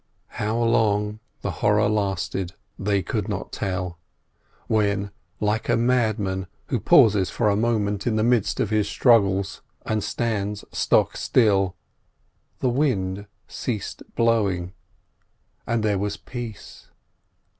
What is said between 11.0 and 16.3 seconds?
still, the wind ceased blowing, and there was